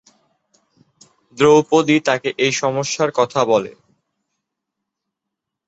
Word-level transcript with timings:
দ্রৌপদী 1.37 1.97
তাকে 1.99 2.29
এই 2.37 2.53
সমস্যার 2.53 3.09
কথা 3.11 3.41
বলে। 3.45 3.71